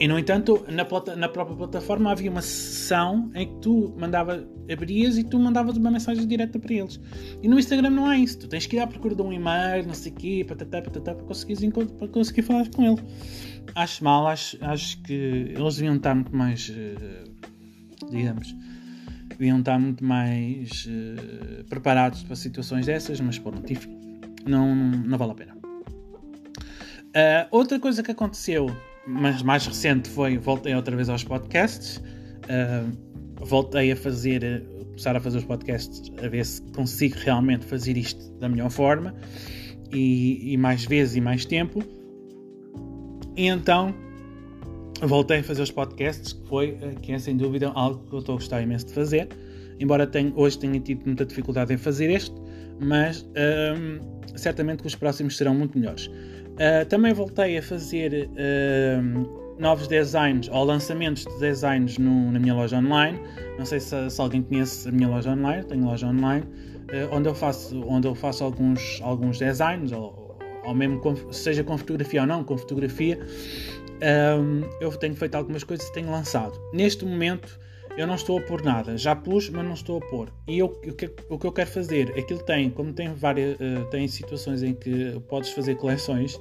E 0.00 0.06
no 0.06 0.16
entanto, 0.16 0.64
na, 0.68 0.84
plata, 0.84 1.16
na, 1.16 1.28
própria 1.28 1.56
plataforma 1.56 2.12
havia 2.12 2.30
uma 2.30 2.40
sessão 2.40 3.32
em 3.34 3.48
que 3.48 3.60
tu 3.60 3.92
mandava, 3.98 4.46
abrias 4.72 5.18
e 5.18 5.24
tu 5.24 5.40
mandavas 5.40 5.76
uma 5.76 5.90
mensagem 5.90 6.24
direta 6.24 6.56
para 6.56 6.72
eles. 6.72 7.00
E 7.42 7.48
no 7.48 7.58
Instagram 7.58 7.90
não 7.90 8.06
há 8.06 8.16
isso. 8.16 8.38
Tu 8.38 8.48
tens 8.48 8.64
que 8.64 8.76
ir 8.76 8.78
à 8.78 8.86
procura 8.86 9.16
de 9.16 9.22
um 9.22 9.32
e-mail, 9.32 9.84
não 9.84 9.94
sei 9.94 10.12
o 10.12 10.14
quê, 10.14 10.46
patatá, 10.46 10.82
para, 10.82 11.14
conseguir, 11.24 11.72
para 11.98 12.08
conseguir 12.08 12.42
falar 12.42 12.68
com 12.68 12.84
ele. 12.84 13.02
Acho 13.74 14.04
mal, 14.04 14.28
acho, 14.28 14.56
acho 14.64 15.02
que 15.02 15.12
eles 15.12 15.76
deviam 15.76 15.96
estar 15.96 16.14
muito 16.14 16.34
mais, 16.34 16.68
uh, 16.68 18.08
digamos, 18.08 18.54
deviam 19.30 19.58
estar 19.58 19.80
muito 19.80 20.04
mais 20.04 20.86
uh, 20.86 21.64
preparados 21.64 22.22
para 22.22 22.36
situações 22.36 22.86
dessas, 22.86 23.20
mas 23.20 23.36
pronto, 23.36 23.70
enfim, 23.70 24.07
não, 24.46 24.74
não 24.74 25.18
vale 25.18 25.32
a 25.32 25.34
pena. 25.34 25.56
Uh, 27.08 27.48
outra 27.50 27.80
coisa 27.80 28.02
que 28.02 28.10
aconteceu 28.10 28.68
mas 29.08 29.42
mais 29.42 29.66
recente 29.66 30.08
foi 30.10 30.36
voltei 30.36 30.74
outra 30.74 30.94
vez 30.94 31.08
aos 31.08 31.24
podcasts. 31.24 31.96
Uh, 32.44 32.92
voltei 33.40 33.90
a 33.90 33.96
fazer, 33.96 34.62
começar 34.88 35.16
a 35.16 35.20
fazer 35.20 35.38
os 35.38 35.44
podcasts, 35.44 36.12
a 36.22 36.28
ver 36.28 36.44
se 36.44 36.60
consigo 36.72 37.16
realmente 37.18 37.64
fazer 37.64 37.96
isto 37.96 38.30
da 38.32 38.48
melhor 38.48 38.70
forma 38.70 39.14
e, 39.90 40.52
e 40.52 40.56
mais 40.58 40.84
vezes 40.84 41.16
e 41.16 41.20
mais 41.20 41.46
tempo. 41.46 41.82
E 43.34 43.46
então 43.46 43.94
voltei 45.02 45.38
a 45.38 45.42
fazer 45.42 45.62
os 45.62 45.70
podcasts, 45.70 46.34
que 46.34 46.46
foi, 46.46 46.76
que 47.00 47.12
é 47.12 47.18
sem 47.18 47.36
dúvida 47.36 47.70
algo 47.70 48.04
que 48.08 48.14
eu 48.14 48.18
estou 48.18 48.34
a 48.34 48.38
gostar 48.38 48.60
imenso 48.60 48.86
de 48.86 48.92
fazer. 48.92 49.28
Embora 49.80 50.06
tenha, 50.06 50.32
hoje 50.34 50.58
tenha 50.58 50.78
tido 50.80 51.06
muita 51.06 51.24
dificuldade 51.24 51.72
em 51.72 51.78
fazer 51.78 52.10
este, 52.10 52.34
mas 52.80 53.26
certamente 54.36 54.82
que 54.82 54.86
os 54.86 54.94
próximos 54.94 55.36
serão 55.36 55.54
muito 55.54 55.78
melhores. 55.78 56.10
Uh, 56.58 56.84
também 56.88 57.12
voltei 57.12 57.56
a 57.56 57.62
fazer 57.62 58.28
uh, 58.30 59.56
novos 59.60 59.86
designs 59.86 60.48
ou 60.48 60.64
lançamentos 60.64 61.24
de 61.24 61.38
designs 61.38 61.98
no, 61.98 62.32
na 62.32 62.38
minha 62.40 62.54
loja 62.54 62.78
online. 62.78 63.20
Não 63.56 63.64
sei 63.64 63.78
se, 63.78 64.10
se, 64.10 64.20
alguém 64.20 64.42
conhece 64.42 64.88
a 64.88 64.92
minha 64.92 65.08
loja 65.08 65.30
online, 65.30 65.64
tenho 65.64 65.84
loja 65.84 66.08
online, 66.08 66.44
uh, 66.44 67.14
onde 67.14 67.28
eu 67.28 67.34
faço, 67.34 67.80
onde 67.86 68.08
eu 68.08 68.14
faço 68.14 68.42
alguns, 68.42 69.00
alguns 69.02 69.38
designs, 69.38 69.92
ou, 69.92 70.36
ou 70.64 70.74
mesmo 70.74 70.98
com, 70.98 71.14
seja 71.32 71.62
com 71.62 71.78
fotografia 71.78 72.22
ou 72.22 72.26
não, 72.26 72.42
com 72.42 72.58
fotografia. 72.58 73.20
eu 74.80 74.90
tenho 74.96 75.14
feito 75.14 75.36
algumas 75.36 75.62
coisas 75.62 75.86
e 75.86 75.92
tenho 75.92 76.10
lançado. 76.10 76.60
Neste 76.72 77.04
momento 77.04 77.58
eu 77.98 78.06
não 78.06 78.14
estou 78.14 78.38
a 78.38 78.40
pôr 78.40 78.62
nada. 78.62 78.96
Já 78.96 79.16
pus, 79.16 79.50
mas 79.50 79.64
não 79.64 79.74
estou 79.74 79.98
a 79.98 80.00
pôr. 80.00 80.32
E 80.46 80.56
eu, 80.56 80.66
o, 80.66 80.92
que, 80.92 81.10
o 81.28 81.36
que 81.36 81.46
eu 81.46 81.52
quero 81.52 81.68
fazer, 81.68 82.16
aquilo 82.16 82.40
tem, 82.44 82.70
como 82.70 82.92
tem 82.92 83.12
várias, 83.12 83.56
uh, 83.56 83.90
tem 83.90 84.06
situações 84.06 84.62
em 84.62 84.72
que 84.72 85.18
podes 85.28 85.50
fazer 85.50 85.74
coleções, 85.74 86.40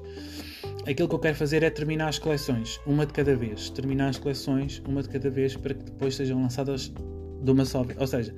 aquilo 0.87 1.09
que 1.09 1.15
eu 1.15 1.19
quero 1.19 1.35
fazer 1.35 1.63
é 1.63 1.71
terminar 1.71 2.09
as 2.09 2.19
coleções, 2.19 2.79
uma 2.85 3.07
de 3.07 3.13
cada 3.13 3.35
vez. 3.35 3.71
Terminar 3.71 4.09
as 4.09 4.19
coleções, 4.19 4.83
uma 4.87 5.01
de 5.01 5.09
cada 5.09 5.31
vez, 5.31 5.57
para 5.57 5.73
que 5.73 5.83
depois 5.83 6.15
sejam 6.15 6.39
lançadas 6.39 6.93
de 7.41 7.51
uma 7.51 7.65
só 7.65 7.81
vez. 7.81 7.99
Ou 7.99 8.05
seja, 8.05 8.35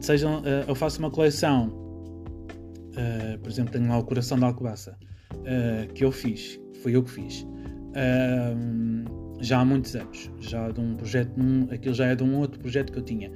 sejam, 0.00 0.40
uh, 0.40 0.64
eu 0.66 0.74
faço 0.74 0.98
uma 0.98 1.12
coleção, 1.12 1.68
uh, 1.68 3.38
por 3.38 3.52
exemplo, 3.52 3.72
tenho 3.72 3.88
lá 3.88 3.98
o 3.98 4.04
Coração 4.04 4.36
da 4.36 4.48
Alcobaça, 4.48 4.98
que 5.94 6.04
eu 6.04 6.12
fiz, 6.12 6.60
foi 6.82 6.94
eu 6.94 7.02
que 7.02 7.10
fiz 7.10 7.46
já 9.42 9.60
há 9.60 9.64
muitos 9.64 9.94
anos, 9.94 10.30
já 10.40 10.70
de 10.70 10.80
um 10.80 10.94
projeto, 10.94 11.32
um, 11.38 11.68
aquilo 11.70 11.94
já 11.94 12.06
é 12.06 12.14
de 12.14 12.22
um 12.22 12.38
outro 12.38 12.58
projeto 12.58 12.92
que 12.92 12.98
eu 12.98 13.02
tinha. 13.02 13.30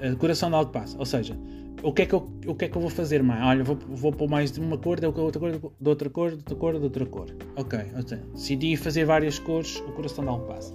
A 0.00 0.08
decoração 0.08 0.48
de 0.48 0.56
algo 0.56 0.70
passa, 0.70 0.96
ou 0.98 1.04
seja, 1.04 1.36
o 1.82 1.92
que 1.92 2.02
é 2.02 2.06
que 2.06 2.14
eu, 2.14 2.30
o 2.46 2.54
que 2.54 2.64
é 2.64 2.68
que 2.68 2.76
eu 2.76 2.80
vou 2.80 2.90
fazer 2.90 3.22
mais? 3.22 3.44
Olha, 3.44 3.64
vou, 3.64 3.76
vou 3.88 4.12
pôr 4.12 4.28
mais 4.28 4.50
de 4.52 4.60
uma 4.60 4.78
cor, 4.78 4.98
de 4.98 5.06
outra 5.06 5.40
cor, 5.40 5.50
de 5.80 5.88
outra 5.88 6.10
cor, 6.10 6.30
de 6.30 6.36
outra 6.36 6.56
cor, 6.56 6.78
de 6.78 6.84
outra 6.84 7.06
cor. 7.06 7.26
Ok, 7.56 7.78
okay. 8.00 8.18
decidi 8.32 8.76
fazer 8.76 9.04
várias 9.04 9.38
cores, 9.38 9.76
o 9.86 9.92
coração 9.92 10.24
de 10.24 10.30
algo 10.30 10.46
passa. 10.46 10.74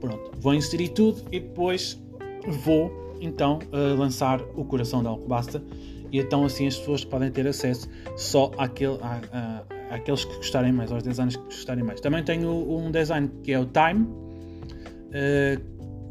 Pronto, 0.00 0.30
vou 0.38 0.54
inserir 0.54 0.90
tudo 0.90 1.22
e 1.32 1.40
depois 1.40 2.00
vou 2.46 3.08
então 3.20 3.58
uh, 3.72 3.98
lançar 3.98 4.40
o 4.54 4.64
coração 4.64 5.02
de 5.02 5.08
Alcobaça 5.08 5.62
e 6.10 6.18
então 6.18 6.44
assim 6.44 6.66
as 6.66 6.76
pessoas 6.76 7.04
podem 7.04 7.30
ter 7.30 7.46
acesso 7.46 7.88
só 8.16 8.50
àquele, 8.56 8.98
à, 9.02 9.20
à, 9.32 9.64
àqueles 9.90 10.24
que 10.24 10.36
gostarem 10.36 10.72
mais, 10.72 10.90
aos 10.92 11.02
designs 11.02 11.36
que 11.36 11.44
gostarem 11.44 11.84
mais. 11.84 12.00
Também 12.00 12.22
tenho 12.22 12.50
um 12.50 12.90
design 12.90 13.30
que 13.42 13.52
é 13.52 13.58
o 13.58 13.66
Time, 13.66 14.04
uh, 14.04 15.60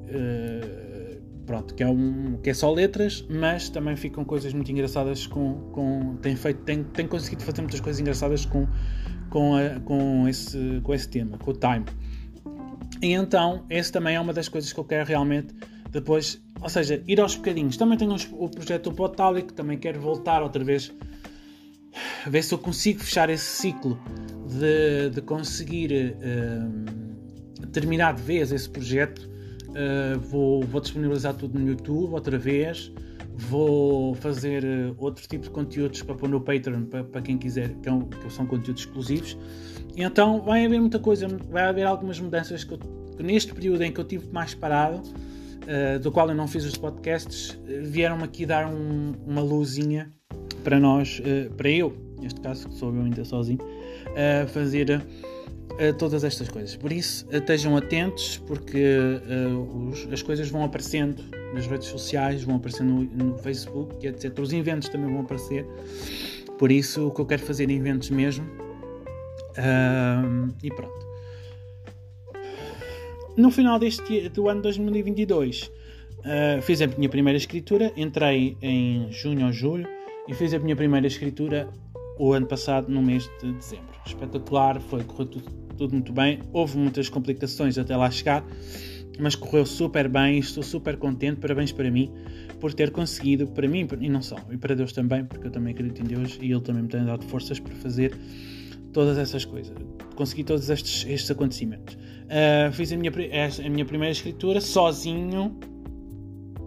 uh, 0.06 1.22
pronto, 1.46 1.74
que 1.74 1.84
é, 1.84 1.88
um, 1.88 2.38
que 2.42 2.50
é 2.50 2.54
só 2.54 2.72
letras, 2.72 3.26
mas 3.30 3.70
também 3.70 3.96
ficam 3.96 4.24
coisas 4.26 4.54
muito 4.54 4.72
engraçadas 4.72 5.28
com. 5.28 5.70
com 5.72 6.16
tem, 6.22 6.36
feito, 6.36 6.62
tem, 6.64 6.84
tem 6.84 7.08
conseguido 7.08 7.44
fazer 7.44 7.62
muitas 7.62 7.80
coisas 7.80 8.00
engraçadas 8.00 8.46
com, 8.46 8.68
com, 9.30 9.56
a, 9.56 9.80
com, 9.82 10.28
esse, 10.28 10.82
com 10.84 10.94
esse 10.94 11.10
tema, 11.10 11.38
com 11.38 11.52
o 11.52 11.54
Time. 11.54 11.86
E 13.02 13.14
então, 13.14 13.66
esse 13.70 13.92
também 13.92 14.16
é 14.16 14.20
uma 14.20 14.34
das 14.34 14.50
coisas 14.50 14.74
que 14.74 14.80
eu 14.80 14.84
quero 14.84 15.06
realmente 15.08 15.54
depois, 15.92 16.42
ou 16.62 16.70
seja, 16.70 17.02
ir 17.08 17.20
aos 17.20 17.36
bocadinhos. 17.36 17.78
Também 17.78 17.98
tenho 17.98 18.16
o 18.34 18.50
projeto 18.50 18.92
Potálico, 18.92 19.54
também 19.54 19.78
quero 19.78 20.00
voltar 20.00 20.42
outra 20.42 20.64
vez 20.64 20.94
ver 22.30 22.44
se 22.44 22.54
eu 22.54 22.58
consigo 22.58 23.00
fechar 23.00 23.30
esse 23.30 23.46
ciclo 23.46 24.00
de, 24.48 25.10
de 25.10 25.22
conseguir 25.22 26.16
uh, 26.16 27.68
terminar 27.68 28.14
de 28.14 28.22
vez 28.22 28.52
esse 28.52 28.70
projeto. 28.70 29.30
Uh, 29.70 30.20
vou, 30.20 30.64
vou, 30.64 30.82
disponibilizar 30.82 31.34
tudo 31.36 31.60
no 31.60 31.68
YouTube 31.68 32.14
outra 32.14 32.38
vez. 32.38 32.92
Vou 33.36 34.16
fazer 34.16 34.64
uh, 34.64 34.96
outro 34.98 35.28
tipo 35.28 35.44
de 35.44 35.50
conteúdos 35.50 36.02
para 36.02 36.16
pôr 36.16 36.30
no 36.30 36.42
Patreon 36.42 36.86
para, 36.86 37.22
quem 37.22 37.38
quiser, 37.38 37.74
que, 37.76 37.90
é 37.90 37.92
um, 37.92 38.02
que, 38.02 38.32
são 38.32 38.46
conteúdos 38.46 38.84
exclusivos. 38.84 39.38
E 39.96 40.04
então 40.04 40.42
vai 40.42 40.66
haver 40.66 40.80
muita 40.80 41.00
coisa, 41.00 41.28
vai 41.50 41.64
haver 41.64 41.86
algumas 41.86 42.20
mudanças 42.20 42.64
que, 42.64 42.74
eu, 42.74 42.80
que 43.16 43.24
neste 43.24 43.54
período 43.54 43.84
em 43.84 43.92
que 43.92 44.00
eu 44.00 44.06
tive 44.06 44.28
mais 44.32 44.54
parado, 44.54 45.02
uh, 45.04 46.00
do 46.00 46.12
qual 46.12 46.30
eu 46.30 46.36
não 46.36 46.48
fiz 46.48 46.66
os 46.66 46.78
podcasts, 46.78 47.60
vieram-me 47.84 48.24
aqui 48.24 48.46
dar 48.46 48.68
um, 48.68 49.14
uma 49.26 49.42
luzinha 49.42 50.12
para 50.64 50.80
nós, 50.80 51.22
para 51.56 51.70
eu, 51.70 52.07
neste 52.20 52.40
caso, 52.42 52.68
que 52.68 52.76
sou 52.76 52.94
eu 52.94 53.02
ainda 53.02 53.24
sozinho, 53.24 53.60
a 54.08 54.46
uh, 54.46 54.48
fazer 54.48 54.90
uh, 54.92 55.94
todas 55.98 56.24
estas 56.24 56.50
coisas. 56.50 56.76
Por 56.76 56.92
isso, 56.92 57.28
estejam 57.32 57.76
atentos, 57.76 58.38
porque 58.46 58.84
os, 59.90 60.08
as 60.12 60.22
coisas 60.22 60.50
vão 60.50 60.64
aparecendo 60.64 61.24
nas 61.54 61.68
redes 61.68 61.88
sociais, 61.88 62.44
vão 62.44 62.56
aparecendo 62.56 62.90
no, 62.90 63.04
no 63.04 63.38
Facebook, 63.38 64.06
etc. 64.06 64.38
Os 64.40 64.52
eventos 64.54 64.90
também 64.90 65.12
vão 65.12 65.22
aparecer. 65.22 65.66
Por 66.58 66.72
isso, 66.72 67.08
o 67.08 67.12
que 67.12 67.22
eu 67.22 67.26
quero 67.26 67.42
fazer 67.42 67.70
é 67.70 67.74
eventos 67.74 68.10
mesmo. 68.10 68.46
e 70.64 70.70
pronto. 70.70 71.08
No 73.38 73.52
final 73.52 73.78
deste 73.78 74.30
do 74.30 74.50
ano 74.50 74.64
2022, 74.64 75.70
Uh, 76.28 76.62
fiz 76.62 76.82
a 76.82 76.88
minha 76.88 77.08
primeira 77.08 77.38
escritura, 77.38 77.94
entrei 77.96 78.58
em 78.62 79.10
junho 79.12 79.46
ou 79.46 79.54
julho 79.54 79.88
e 80.28 80.34
fiz 80.34 80.54
a 80.54 80.60
minha 80.60 80.76
primeira 80.76 81.08
escritura 81.08 81.70
o 82.20 82.34
ano 82.34 82.46
passado, 82.46 82.90
no 82.90 83.02
mês 83.02 83.30
de 83.42 83.54
dezembro. 83.54 83.96
Espetacular, 84.06 84.80
foi, 84.82 85.04
correu 85.04 85.28
tudo, 85.28 85.52
tudo 85.78 85.94
muito 85.94 86.14
bem. 86.14 86.40
Houve 86.52 86.78
muitas 86.78 87.10
complicações 87.10 87.78
até 87.78 87.96
lá 87.96 88.10
chegar, 88.10 88.44
mas 89.20 89.36
correu 89.36 89.66
super 89.66 90.08
bem. 90.08 90.40
Estou 90.40 90.64
super 90.64 90.98
contente. 90.98 91.40
Parabéns 91.40 91.72
para 91.72 91.90
mim 91.92 92.12
por 92.60 92.74
ter 92.74 92.92
conseguido, 92.92 93.48
para 93.48 93.68
mim 93.68 93.88
e 94.00 94.10
não 94.10 94.22
só, 94.22 94.38
e 94.52 94.58
para 94.58 94.76
Deus 94.76 94.92
também, 94.92 95.24
porque 95.26 95.48
eu 95.48 95.52
também 95.52 95.74
acredito 95.74 96.02
em 96.02 96.06
Deus 96.06 96.38
e 96.42 96.52
Ele 96.52 96.62
também 96.62 96.84
me 96.84 96.90
tem 96.90 97.06
dado 97.06 97.24
forças 97.26 97.60
para 97.60 97.74
fazer 97.76 98.18
todas 98.94 99.18
essas 99.18 99.46
coisas, 99.46 99.76
consegui 100.16 100.44
todos 100.44 100.70
estes, 100.70 101.06
estes 101.08 101.30
acontecimentos. 101.30 101.96
Uh, 101.96 102.72
fiz 102.74 102.92
a 102.92 102.98
minha, 102.98 103.12
a 103.12 103.70
minha 103.70 103.86
primeira 103.86 104.12
escritura 104.12 104.60
sozinho, 104.60 105.58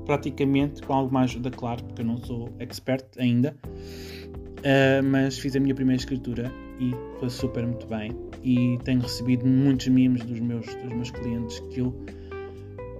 praticamente 0.07 0.83
com 0.83 0.93
alguma 0.93 1.23
ajuda, 1.23 1.51
claro, 1.51 1.83
porque 1.85 2.03
eu 2.03 2.07
não 2.07 2.19
sou 2.19 2.55
expert 2.59 3.05
ainda, 3.19 3.57
uh, 4.61 5.03
mas 5.05 5.39
fiz 5.39 5.57
a 5.57 5.61
minha 5.61 5.75
primeira 5.75 5.99
escritura 5.99 6.53
e 6.79 6.93
foi 7.19 7.29
super 7.29 7.65
muito 7.67 7.87
bem. 7.87 8.11
E 8.43 8.79
tenho 8.85 9.01
recebido 9.01 9.47
muitos 9.47 9.89
mimos 9.89 10.25
dos 10.25 10.41
meus, 10.41 10.67
dos 10.67 10.93
meus 10.93 11.11
clientes 11.11 11.61
que 11.71 11.81
eu 11.81 11.95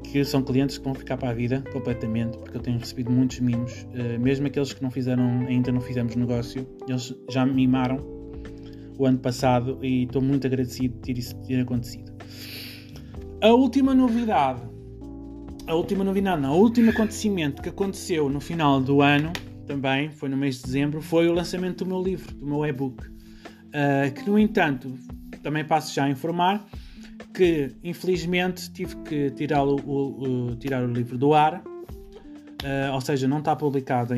que 0.03 0.25
são 0.25 0.43
clientes 0.43 0.77
que 0.77 0.83
vão 0.83 0.95
ficar 0.95 1.17
para 1.17 1.31
a 1.31 1.33
vida 1.33 1.63
completamente, 1.73 2.37
porque 2.37 2.57
eu 2.57 2.61
tenho 2.61 2.79
recebido 2.81 3.13
muitos 3.13 3.39
mimos, 3.39 3.87
uh, 3.95 4.19
mesmo 4.21 4.47
aqueles 4.47 4.73
que 4.73 4.83
não 4.83 4.91
fizeram, 4.91 5.47
ainda 5.47 5.71
não 5.71 5.81
fizemos 5.81 6.17
negócio, 6.17 6.67
eles 6.89 7.15
já 7.29 7.47
me 7.47 7.53
mimaram 7.53 8.05
o 8.99 9.07
ano 9.07 9.19
passado 9.19 9.79
e 9.83 10.05
estou 10.05 10.21
muito 10.21 10.47
agradecido 10.47 10.95
de 10.95 11.01
ter 11.01 11.19
isso 11.19 11.37
ter 11.43 11.61
acontecido. 11.61 12.13
A 13.41 13.49
última 13.49 13.95
novidade, 13.95 14.63
a 15.67 15.75
última 15.75 16.03
novidade, 16.03 16.43
não, 16.43 16.59
o 16.59 16.61
último 16.61 16.91
acontecimento 16.91 17.63
que 17.63 17.69
aconteceu 17.69 18.29
no 18.29 18.41
final 18.41 18.81
do 18.81 19.01
ano, 19.01 19.33
também 19.71 20.11
foi 20.11 20.29
no 20.29 20.37
mês 20.37 20.57
de 20.57 20.65
dezembro, 20.65 21.01
foi 21.01 21.29
o 21.29 21.33
lançamento 21.33 21.85
do 21.85 21.87
meu 21.87 22.03
livro, 22.03 22.35
do 22.35 22.45
meu 22.45 22.67
e-book, 22.67 23.07
uh, 23.07 24.13
que 24.13 24.29
no 24.29 24.37
entanto, 24.37 24.93
também 25.45 25.65
passo 25.65 25.95
já 25.95 26.07
a 26.07 26.11
informar, 26.11 26.67
que 27.33 27.71
infelizmente 27.85 28.69
tive 28.73 28.97
que 28.97 29.31
tirar 29.31 29.63
o, 29.63 29.77
o, 29.77 30.49
o 30.49 30.57
tirar 30.57 30.83
o 30.83 30.93
livro 30.93 31.17
do 31.17 31.35
ar, 31.35 31.63
uh, 31.63 32.95
ou 32.95 33.01
seja, 33.01 33.29
não 33.29 33.39
está 33.39 33.55
publicado, 33.55 34.13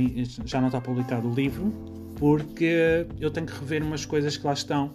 já 0.46 0.58
não 0.58 0.68
está 0.68 0.80
publicado 0.80 1.28
o 1.28 1.34
livro, 1.34 1.70
porque 2.18 3.06
eu 3.20 3.30
tenho 3.30 3.46
que 3.46 3.52
rever 3.52 3.82
umas 3.82 4.06
coisas 4.06 4.38
que 4.38 4.46
lá 4.46 4.54
estão, 4.54 4.94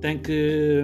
tenho 0.00 0.18
que, 0.18 0.82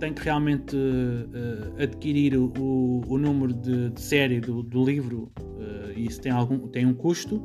tenho 0.00 0.12
que 0.12 0.24
realmente 0.24 0.74
uh, 0.74 1.80
adquirir 1.80 2.36
o, 2.36 3.00
o, 3.06 3.16
número 3.16 3.54
de, 3.54 3.90
de 3.90 4.00
série 4.00 4.40
do, 4.40 4.60
do 4.60 4.84
livro, 4.84 5.30
e 5.94 6.06
isso 6.06 6.20
tem, 6.20 6.32
algum, 6.32 6.66
tem 6.66 6.84
um 6.84 6.94
custo. 6.94 7.44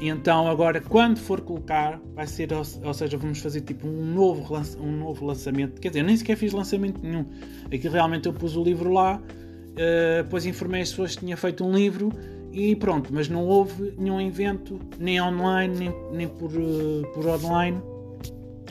Então 0.00 0.48
agora 0.48 0.80
quando 0.80 1.18
for 1.18 1.40
colocar 1.40 2.00
vai 2.14 2.26
ser, 2.26 2.52
ou, 2.52 2.94
seja, 2.94 3.16
vamos 3.16 3.38
fazer 3.38 3.60
tipo 3.60 3.86
um 3.86 4.04
novo, 4.04 4.54
um 4.80 4.92
novo 4.92 5.24
lançamento. 5.24 5.80
Quer 5.80 5.88
dizer, 5.88 6.02
nem 6.02 6.16
sequer 6.16 6.36
fiz 6.36 6.52
lançamento 6.52 7.00
nenhum. 7.02 7.24
Aqui 7.66 7.88
realmente 7.88 8.26
eu 8.26 8.32
pus 8.32 8.56
o 8.56 8.62
livro 8.62 8.92
lá, 8.92 9.16
uh, 9.16 10.22
depois 10.22 10.46
informei 10.46 10.82
as 10.82 10.90
pessoas 10.90 11.14
que 11.14 11.24
tinha 11.24 11.36
feito 11.36 11.64
um 11.64 11.74
livro 11.74 12.10
e 12.52 12.76
pronto, 12.76 13.12
mas 13.12 13.28
não 13.28 13.46
houve 13.46 13.94
nenhum 13.96 14.20
evento, 14.20 14.78
nem 14.98 15.20
online, 15.20 15.74
nem, 15.76 15.94
nem 16.12 16.28
por, 16.28 16.50
uh, 16.52 17.06
por 17.14 17.26
online, 17.26 17.80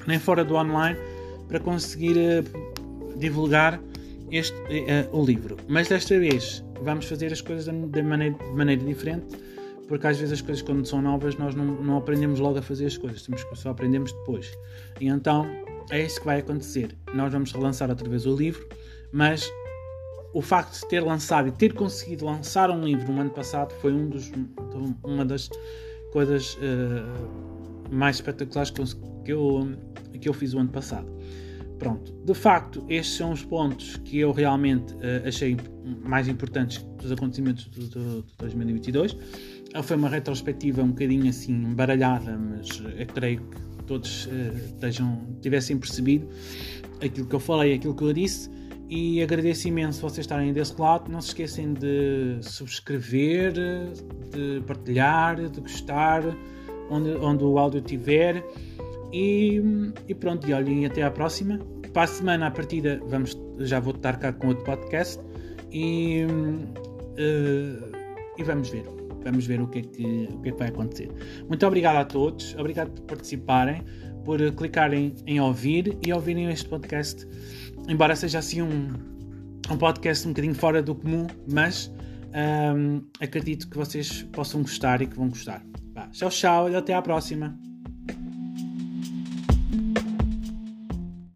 nem 0.07 0.19
fora 0.19 0.43
do 0.43 0.55
online, 0.55 0.97
para 1.47 1.59
conseguir 1.59 2.15
uh, 2.17 3.17
divulgar 3.17 3.79
este, 4.31 4.55
o 5.11 5.23
livro. 5.23 5.57
Mas 5.67 5.87
desta 5.87 6.17
vez 6.17 6.63
vamos 6.81 7.05
fazer 7.05 7.31
as 7.31 7.41
coisas 7.41 7.65
de 7.65 8.01
maneira, 8.01 8.35
de 8.35 8.55
maneira 8.55 8.83
diferente 8.83 9.50
porque 9.91 10.07
às 10.07 10.17
vezes 10.17 10.31
as 10.31 10.41
coisas 10.41 10.62
quando 10.62 10.86
são 10.86 11.01
novas 11.01 11.36
nós 11.36 11.53
não, 11.53 11.65
não 11.65 11.98
aprendemos 11.98 12.39
logo 12.39 12.57
a 12.57 12.62
fazer 12.62 12.86
as 12.86 12.95
coisas, 12.95 13.24
temos, 13.24 13.45
só 13.55 13.71
aprendemos 13.71 14.13
depois. 14.13 14.57
E 15.01 15.07
então 15.10 15.45
é 15.89 16.01
isso 16.01 16.21
que 16.21 16.25
vai 16.25 16.39
acontecer. 16.39 16.95
Nós 17.13 17.33
vamos 17.33 17.51
relançar 17.51 17.89
outra 17.89 18.10
vez 18.10 18.25
o 18.25 18.33
livro, 18.33 18.65
mas 19.12 19.51
o 20.33 20.41
facto 20.41 20.79
de 20.79 20.88
ter 20.88 21.01
lançado 21.01 21.50
e 21.50 21.51
ter 21.51 21.74
conseguido 21.74 22.24
lançar 22.24 22.71
um 22.71 22.81
livro 22.86 23.12
no 23.12 23.19
ano 23.19 23.31
passado 23.31 23.74
foi 23.81 23.91
um 23.91 24.07
dos, 24.07 24.31
uma 25.03 25.25
das 25.25 25.50
coisas 26.13 26.53
uh, 26.53 27.93
mais 27.93 28.15
espetaculares 28.15 28.71
que 28.71 29.33
eu, 29.33 29.74
que 30.21 30.29
eu 30.29 30.33
fiz 30.33 30.53
o 30.53 30.60
ano 30.60 30.69
passado. 30.69 31.12
Pronto, 31.77 32.13
de 32.24 32.33
facto, 32.33 32.86
estes 32.88 33.17
são 33.17 33.33
os 33.33 33.43
pontos 33.43 33.98
que 34.05 34.19
eu 34.19 34.31
realmente 34.31 34.93
uh, 34.93 35.27
achei 35.27 35.57
mais 35.83 36.29
importantes 36.29 36.81
dos 36.98 37.12
acontecimentos 37.12 37.69
de 37.69 37.89
2022. 38.38 39.17
Foi 39.83 39.95
uma 39.95 40.09
retrospectiva 40.09 40.83
um 40.83 40.89
bocadinho 40.89 41.29
assim 41.29 41.73
baralhada, 41.73 42.37
mas 42.37 42.81
eu 42.97 43.07
creio 43.07 43.39
que 43.39 43.83
todos 43.85 44.25
uh, 44.25 45.39
tivessem 45.41 45.77
percebido 45.77 46.27
aquilo 47.03 47.27
que 47.27 47.35
eu 47.35 47.39
falei, 47.39 47.73
aquilo 47.73 47.95
que 47.95 48.03
eu 48.03 48.13
disse. 48.13 48.49
E 48.89 49.21
agradeço 49.23 49.69
imenso 49.69 50.01
vocês 50.01 50.25
estarem 50.25 50.51
desse 50.51 50.79
lado. 50.79 51.09
Não 51.09 51.21
se 51.21 51.29
esqueçam 51.29 51.73
de 51.73 52.37
subscrever, 52.41 53.53
de 53.53 54.61
partilhar, 54.67 55.49
de 55.49 55.61
gostar, 55.61 56.21
onde, 56.89 57.11
onde 57.11 57.43
o 57.43 57.57
áudio 57.57 57.79
estiver. 57.79 58.43
E, 59.13 59.62
e 60.10 60.13
pronto, 60.13 60.47
e 60.47 60.53
olhem, 60.53 60.86
até 60.86 61.03
à 61.03 61.12
próxima. 61.12 61.57
Para 61.93 62.03
a 62.03 62.07
semana, 62.07 62.47
à 62.47 62.51
partida, 62.51 62.99
vamos, 63.07 63.38
já 63.60 63.79
vou 63.79 63.93
estar 63.93 64.17
cá 64.19 64.34
com 64.34 64.49
outro 64.49 64.65
podcast. 64.65 65.21
E, 65.71 66.25
uh, 66.25 67.91
e 68.38 68.43
vamos 68.43 68.69
ver. 68.69 69.00
Vamos 69.23 69.45
ver 69.45 69.62
o 69.62 69.67
que, 69.67 69.79
é 69.79 69.81
que, 69.81 70.29
o 70.31 70.41
que 70.41 70.49
é 70.49 70.51
que 70.51 70.57
vai 70.57 70.67
acontecer. 70.69 71.10
Muito 71.47 71.65
obrigado 71.65 71.97
a 71.97 72.05
todos, 72.05 72.55
obrigado 72.55 72.91
por 72.91 73.03
participarem, 73.03 73.84
por 74.23 74.39
clicarem 74.53 75.15
em 75.25 75.39
ouvir 75.39 75.97
e 76.05 76.12
ouvirem 76.13 76.49
este 76.49 76.67
podcast. 76.67 77.27
Embora 77.88 78.15
seja 78.15 78.39
assim 78.39 78.62
um, 78.62 78.89
um 79.69 79.77
podcast 79.77 80.27
um 80.27 80.31
bocadinho 80.31 80.55
fora 80.55 80.81
do 80.81 80.95
comum, 80.95 81.27
mas 81.51 81.91
um, 82.75 83.01
acredito 83.19 83.69
que 83.69 83.77
vocês 83.77 84.23
possam 84.31 84.62
gostar 84.62 85.01
e 85.01 85.07
que 85.07 85.15
vão 85.15 85.29
gostar. 85.29 85.63
Bah, 85.93 86.07
tchau, 86.10 86.29
tchau 86.29 86.69
e 86.69 86.75
até 86.75 86.93
à 86.93 87.01
próxima. 87.01 87.70